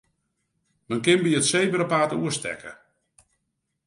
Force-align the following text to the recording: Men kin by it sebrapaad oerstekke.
Men 0.89 1.01
kin 1.05 1.21
by 1.23 1.31
it 1.39 1.49
sebrapaad 1.51 2.11
oerstekke. 2.17 2.71